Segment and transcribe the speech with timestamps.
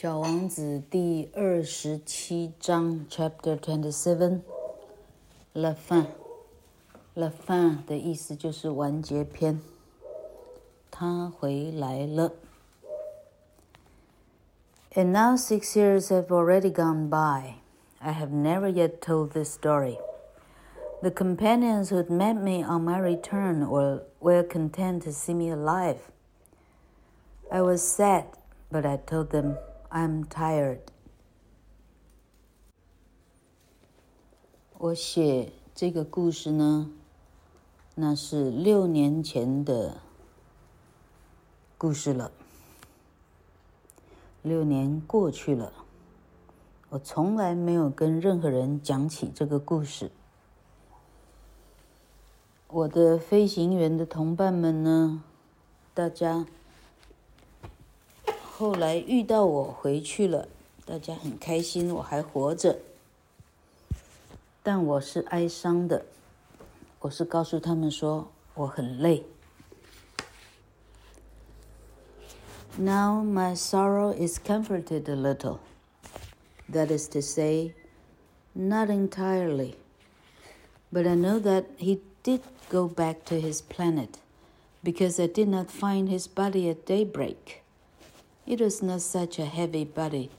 [0.00, 9.60] 小王子第二十七章，Chapter Twenty Seven，La fin，La fin 的意思就是完结篇。
[10.90, 12.32] 他回来了。
[14.94, 17.56] And now six years have already gone by.
[17.98, 19.98] I have never yet told this story.
[21.02, 25.50] The companions who had met me on my return were, were content to see me
[25.50, 26.10] alive.
[27.52, 28.24] I was sad,
[28.70, 29.58] but I told them.
[29.93, 30.79] I'm tired。
[34.77, 36.89] 我写这个故事呢，
[37.95, 39.97] 那是六年前的
[41.77, 42.31] 故事了。
[44.41, 45.73] 六年过去了，
[46.87, 50.09] 我从来没有跟任何人讲起这个故事。
[52.69, 55.21] 我的飞行员的同伴们呢，
[55.93, 56.45] 大家。
[58.60, 60.48] 后来遇到我回去了，
[60.84, 62.78] 大家很开心，我还活着。
[64.62, 66.06] 但我是哀伤的，
[67.00, 69.24] 我是告诉他们说我很累。
[72.78, 75.58] Now my sorrow is comforted a little.
[76.70, 77.74] That is to say,
[78.52, 79.74] not entirely.
[80.92, 84.18] But I know that he did go back to his planet,
[84.82, 87.59] because I did not find his body at daybreak.
[88.46, 90.30] It was not such a heavy body.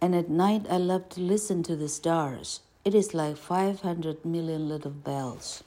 [0.00, 2.60] And at night I love to listen to the stars.
[2.84, 5.60] It is like five hundred million little bells.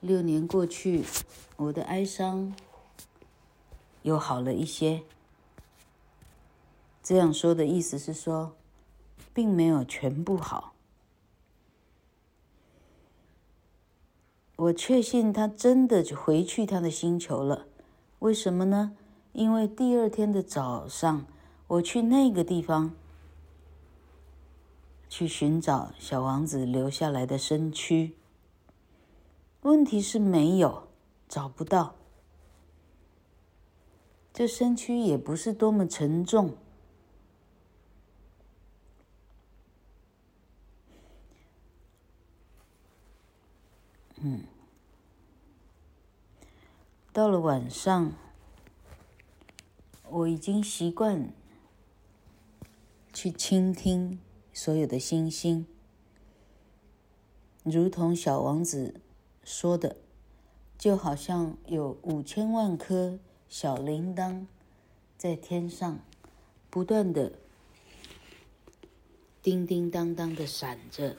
[0.00, 1.04] 六年过去，
[1.56, 2.54] 我的哀伤
[4.02, 5.02] 又好了一些。
[7.02, 8.54] 这样说的意思是说，
[9.34, 10.74] 并没有全部好。
[14.56, 17.66] 我确信他真的就回去他的星球了。
[18.21, 18.95] 为什么呢？
[19.33, 21.25] 因为第二天的早上，
[21.65, 22.93] 我去那个地方
[25.09, 28.13] 去寻找小王子留下来的身躯。
[29.61, 30.83] 问题是没有，
[31.27, 31.95] 找不到。
[34.31, 36.53] 这身躯也不是多么沉重。
[47.13, 48.13] 到了晚上，
[50.09, 51.33] 我已经习惯
[53.11, 54.17] 去倾听
[54.53, 55.65] 所有的星星，
[57.63, 59.01] 如同小王子
[59.43, 59.97] 说的，
[60.77, 64.45] 就好像有五千万颗小铃铛
[65.17, 65.99] 在天上
[66.69, 67.33] 不断的
[69.41, 71.17] 叮叮当当的闪着、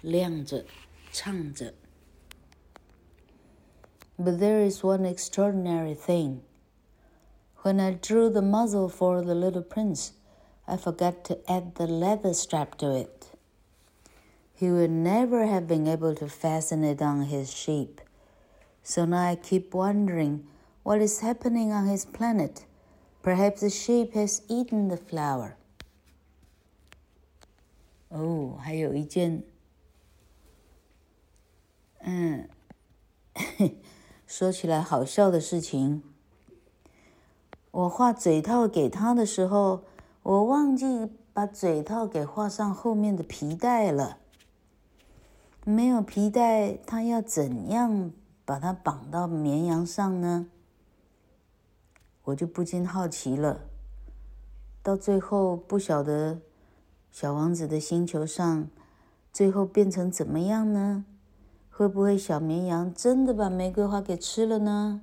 [0.00, 0.64] 亮着、
[1.12, 1.74] 唱着。
[4.19, 6.41] But there is one extraordinary thing.
[7.61, 10.13] When I drew the muzzle for the little prince,
[10.67, 13.27] I forgot to add the leather strap to it.
[14.53, 18.01] He would never have been able to fasten it on his sheep.
[18.81, 20.47] So now I keep wondering
[20.81, 22.65] what is happening on his planet.
[23.21, 25.57] Perhaps the sheep has eaten the flower.
[28.09, 29.43] 哦，还有一件，
[31.99, 32.49] 嗯。
[34.34, 36.02] 说起来好笑的事情，
[37.70, 39.82] 我画嘴套给他的时候，
[40.22, 44.16] 我忘记把嘴套给画上后面的皮带了。
[45.64, 48.10] 没有皮带，他要怎样
[48.46, 50.46] 把它绑到绵羊上呢？
[52.24, 53.60] 我就不禁好奇了。
[54.82, 56.40] 到最后不晓得
[57.10, 58.66] 小王子的星球上
[59.30, 61.04] 最后变成怎么样呢？
[61.71, 65.01] 会不会小绵羊真的把玫瑰花给吃了呢？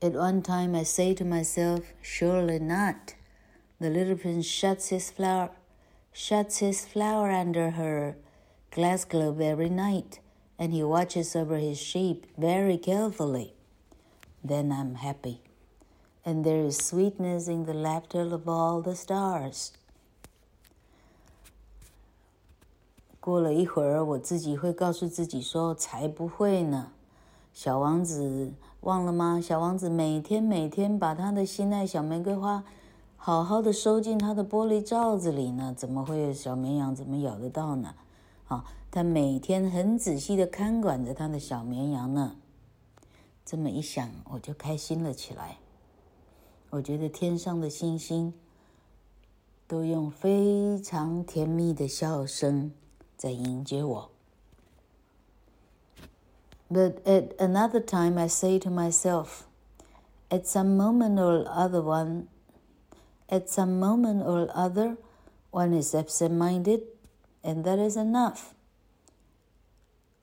[0.00, 3.14] At one time I say to myself, surely not.
[3.80, 5.50] The little prince shuts his flower,
[6.12, 8.16] shuts his flower under her
[8.70, 10.20] glass globe every night,
[10.56, 13.54] and he watches over his sheep very carefully.
[14.44, 15.42] Then I'm happy,
[16.24, 19.72] and there is sweetness in the laughter of all the stars.
[23.23, 26.91] 过了一会儿，我自己会告诉自己说：“才不会呢，
[27.53, 29.39] 小王子忘了吗？
[29.39, 32.65] 小王子每天每天把他的心爱小玫瑰花
[33.15, 37.95] 好好的收进他的玻璃罩子里呢，怎么会有小绵羊怎么咬得到呢？
[38.49, 42.35] 啊，他每天很仔细的看管着他的小绵羊呢。
[43.45, 45.59] 这么一想，我就开心了起来。
[46.71, 48.33] 我觉得天上的星星
[49.65, 52.73] 都用非常甜蜜的笑声。”
[53.22, 54.10] 在迎接我。
[56.70, 59.44] But at another time, I say to myself,
[60.30, 62.28] At some moment or other, one,
[63.30, 64.98] at some moment or other,
[65.50, 66.82] one is absent-minded,
[67.42, 68.54] and that is enough.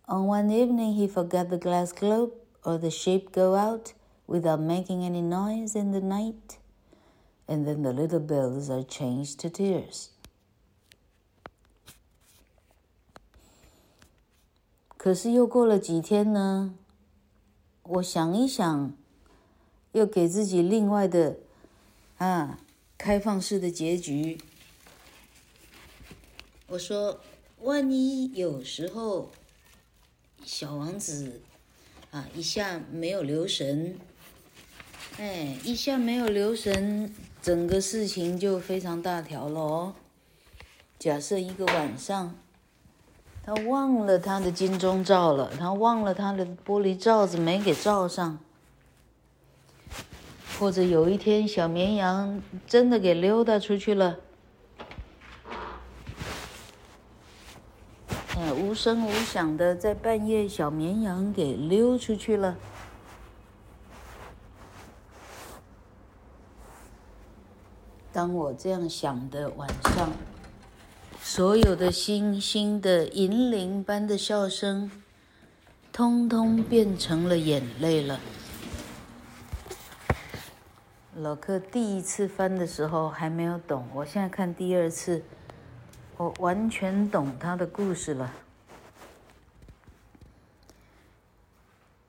[0.07, 2.33] On one evening, he forgot the glass globe
[2.63, 3.93] or the sheep go out
[4.27, 6.59] without making any noise in the night,
[7.47, 10.11] and then the little bells are changed to tears.
[15.02, 16.74] 可是又过了几天呢？
[17.84, 18.92] 我想一想，
[19.92, 21.38] 又给自己另外的
[22.18, 22.58] 啊
[22.98, 24.38] 开放式的结局。
[26.66, 27.18] 我说，
[27.60, 29.30] 万一有时候
[30.44, 31.40] 小王子
[32.10, 33.98] 啊一下没有留神，
[35.16, 39.94] 哎，一下没有留神，整个事情就非常大条了哦。
[40.98, 42.36] 假设一个晚上。
[43.42, 48.38] 他忘了他的金钟罩了，他忘了他的玻璃罩子没给罩上，
[50.58, 54.16] 或者有一天小绵羊真的给溜达出去了，
[58.36, 62.56] 哎，无声无响的在半夜，小绵羊给溜出去了。
[68.12, 70.12] 当我这样想的晚上。
[71.22, 74.90] 所有的星星的银铃般的笑声，
[75.92, 78.18] 通通变成了眼泪了。
[81.14, 85.22] 老克第一次翻的时候还没有懂，我现在看第二次，
[86.16, 88.32] 我完全懂他的故事了。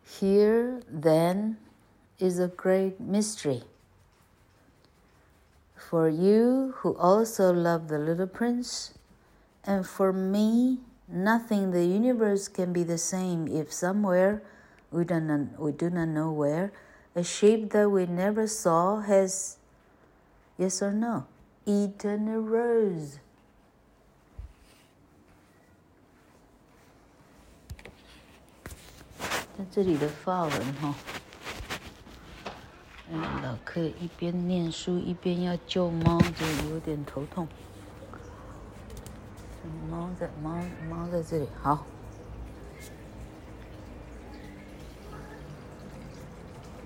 [0.07, 1.57] Here then
[2.17, 3.63] is a great mystery
[5.75, 8.91] for you who also love the little prince.
[9.63, 14.41] And for me, nothing in the universe can be the same if somewhere,
[14.91, 16.73] we don't know, we do not know where,
[17.15, 19.57] a shape that we never saw has,
[20.57, 21.25] yes or no,
[21.65, 23.19] eaten a rose.
[29.69, 29.83] 在
[39.89, 40.51] 猫，在猫
[40.89, 41.79] 猫在这里，好，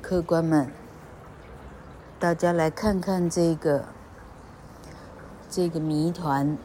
[0.01, 0.71] 客官们，
[2.19, 3.85] 大家来看看这个
[5.49, 6.57] 这个谜团。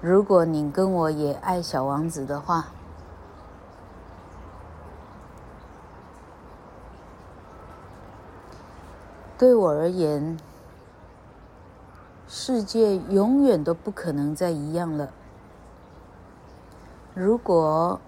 [0.00, 2.68] 如果你跟我也爱小王子的话，
[9.36, 10.36] 对我而言。
[12.30, 15.08] 世界永远都不可能再一样了。
[17.14, 17.98] 如果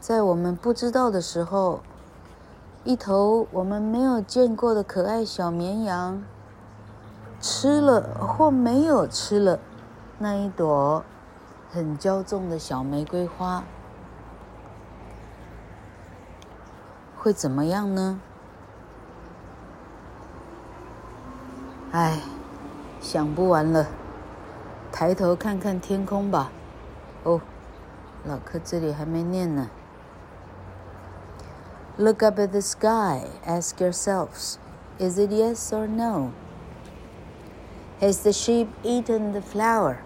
[0.00, 1.80] 在我们不知道的时候，
[2.84, 6.24] 一头我们没有见过的可爱小绵羊
[7.38, 9.60] 吃了或没有吃了
[10.18, 11.04] 那一朵
[11.70, 13.62] 很骄纵的小玫瑰花，
[17.18, 18.18] 会怎么样呢？
[21.92, 22.18] 哎。
[23.01, 23.87] 想不完了，
[24.91, 26.51] 抬头看看天空吧。
[27.23, 27.41] 哦，
[28.25, 29.69] 老柯这里还没念呢。
[31.97, 33.27] Look up at the sky.
[33.45, 34.57] Ask yourselves,
[34.99, 36.31] is it yes or no?
[37.99, 39.97] Has the sheep eaten the flower?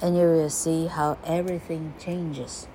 [0.00, 2.66] And you will see how everything changes.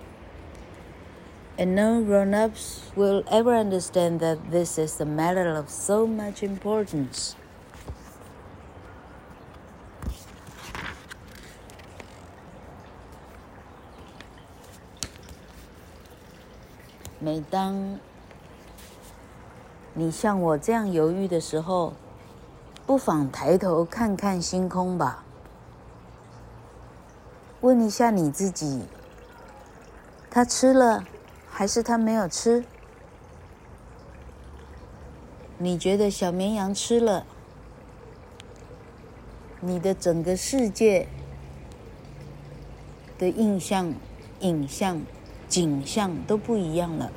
[1.57, 7.35] And no grown-ups will ever understand that this is a matter of so much importance.
[17.22, 17.98] 每当
[19.92, 21.92] 你像我这样犹豫的时候，
[22.86, 25.22] 不妨抬头看看星空吧。
[27.60, 28.86] 问一下你自己：
[30.30, 31.04] 他吃了，
[31.50, 32.64] 还是他没有吃？
[35.58, 37.26] 你觉得小绵羊吃了，
[39.60, 41.06] 你的整个世界
[43.18, 43.92] 的印象、
[44.40, 45.02] 影像。
[45.50, 47.10] 景象都不一样了。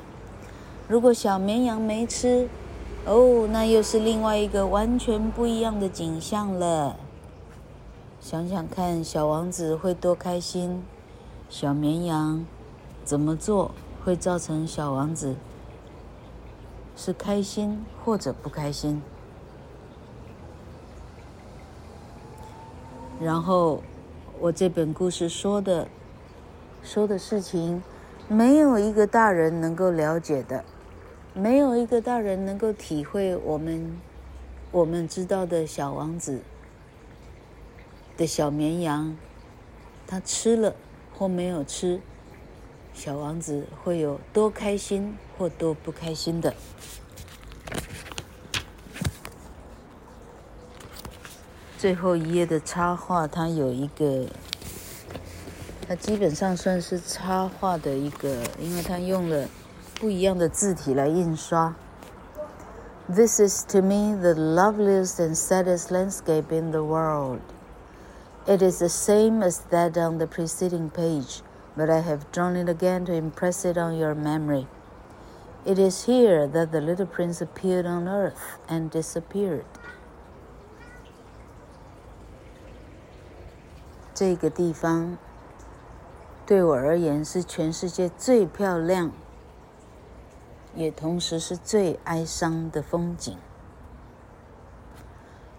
[0.88, 2.48] 如果小绵羊没吃，
[3.06, 6.96] 哦，那又是另外一个完全不一样的景象了。
[8.20, 10.82] 想想看，小王子会多开心？
[11.48, 12.44] 小绵羊
[13.04, 13.70] 怎么做
[14.04, 15.36] 会造成小王子
[16.96, 19.00] 是开心或者不开心？
[23.20, 23.80] 然后
[24.40, 25.86] 我这本故事说的
[26.82, 27.80] 说的事情。
[28.28, 30.64] 没有一个大人能够了解的，
[31.34, 34.00] 没有一个大人能够体会我们
[34.72, 36.40] 我们知道的小王子
[38.16, 39.16] 的小绵羊，
[40.06, 40.74] 他吃了
[41.12, 42.00] 或没有吃，
[42.94, 46.54] 小王子会有多开心或多不开心的。
[51.76, 54.26] 最后一页的插画，它有一个，
[55.87, 58.29] 它基本上算是插画的一个，
[58.59, 59.47] 因为它用了
[59.99, 61.75] 不一样的字体来印刷。
[63.07, 67.39] This is to me the loveliest and saddest landscape in the world.
[68.45, 71.41] It is the same as that on the preceding page,
[71.75, 74.67] but I have drawn it again to impress it on your memory.
[75.65, 79.65] It is here that the little prince appeared on earth and disappeared.
[84.13, 85.17] 这个地方
[86.46, 89.10] 对我而言是全世界最漂亮，
[90.74, 93.38] 也同时是最哀伤的风景。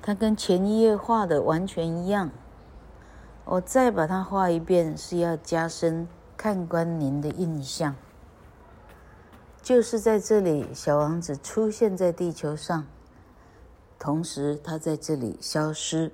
[0.01, 2.29] 它跟前一页画的完全一样。
[3.45, 7.95] 我再把它画一遍，是要加深看官您的印象。
[9.63, 12.85] 就是在这里，小王子出现在地球上，
[13.97, 16.11] 同时他在这里消失。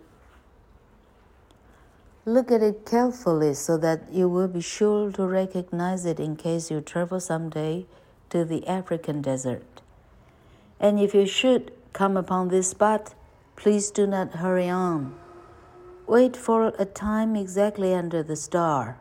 [2.26, 6.70] Look at it carefully so that you will be sure to recognize it in case
[6.70, 7.88] you travel someday
[8.30, 9.82] to the African desert.
[10.80, 13.16] And if you should come upon this spot,
[13.56, 15.16] please do not hurry on.
[16.06, 19.00] Wait for a time exactly under the star.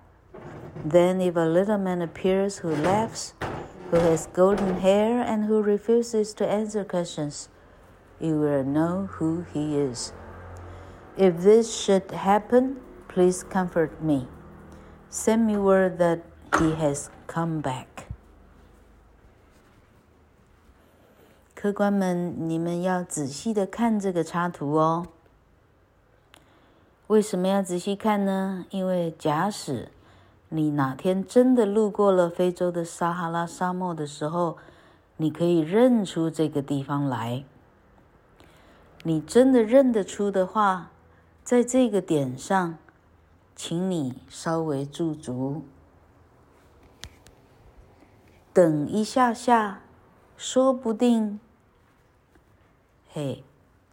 [0.83, 3.35] Then, if a little man appears who laughs,
[3.91, 7.50] who has golden hair, and who refuses to answer questions,
[8.19, 10.15] you will know who he is.
[11.19, 12.81] If this should happen,
[13.12, 14.29] Please comfort me.
[15.11, 16.21] Send me word that
[16.52, 17.87] he has come back.
[21.57, 25.09] 客官们，你们要仔细的看这个插图哦。
[27.09, 28.64] 为什么要仔细看呢？
[28.71, 29.88] 因为假使
[30.49, 34.57] 你哪天真的路过了非洲的撒哈拉沙漠的时候，
[35.17, 37.45] 你可以认出这个地方来。
[39.02, 40.93] 你真的认得出的话，
[41.43, 42.79] 在这个点上。
[43.62, 45.61] 请你稍微驻足，
[48.55, 49.83] 等一下下，
[50.35, 51.38] 说不定，
[53.12, 53.45] 嘿，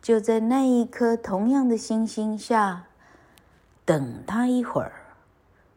[0.02, 2.86] 就在那一颗同样的星星下，
[3.84, 4.94] 等他一会儿，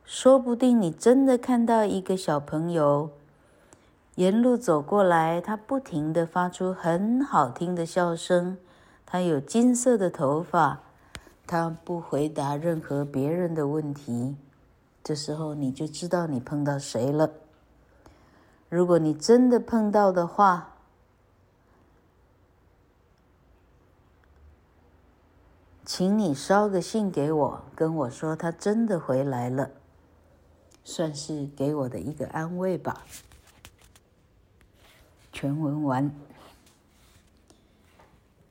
[0.04, 3.10] 说不定你真的看到一个小朋友
[4.14, 8.56] 沿路走过来，他不停的发出很好听的笑声，
[9.04, 10.82] 他有金色的头发。
[11.50, 14.36] 他不回答任何别人的问题，
[15.02, 17.28] 这时候你就知道你碰到谁了。
[18.68, 20.76] 如果你真的碰到的话，
[25.84, 29.72] 请你捎个信给我，跟我说他真的回来了，
[30.84, 33.04] 算是给我的一个安慰吧。
[35.32, 36.14] 全文完，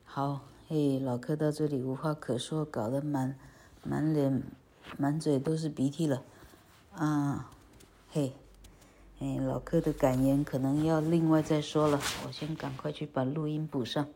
[0.04, 0.49] 好。
[0.72, 3.36] 嘿，老柯到这里无话可说，搞得满
[3.82, 4.40] 满脸、
[4.96, 6.22] 满嘴都是鼻涕了，
[6.94, 7.50] 啊，
[8.12, 8.34] 嘿，
[9.18, 14.06] 哎，老柯的感言可能要另外再说了，我先赶快去把录音补上。